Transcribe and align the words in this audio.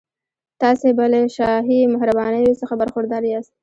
تاسي 0.61 0.89
به 0.97 1.05
له 1.13 1.21
شاهي 1.35 1.79
مهربانیو 1.93 2.59
څخه 2.61 2.73
برخوردار 2.81 3.23
یاست. 3.31 3.53